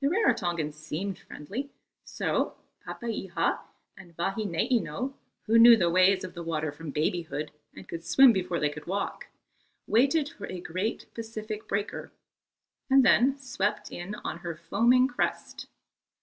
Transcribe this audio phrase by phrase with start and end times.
[0.00, 1.68] The Rarotongans seemed friendly;
[2.02, 3.58] so Papeiha
[3.98, 5.12] and Vahineino,
[5.44, 8.86] who knew the ways of the water from babyhood and could swim before they could
[8.86, 9.26] walk,
[9.86, 12.10] waited for a great Pacific breaker,
[12.88, 15.66] and then swept in on her foaming crest.